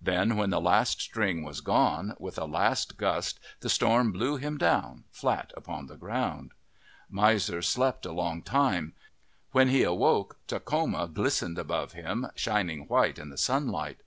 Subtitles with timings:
[0.00, 4.56] Then when the last string was gone, with a last gust the storm blew him
[4.56, 6.52] down, flat upon the ground.
[7.10, 8.94] Miser slept a long time.
[9.52, 14.00] When he awoke, Tak homa glistened above him, shining white in the sun light.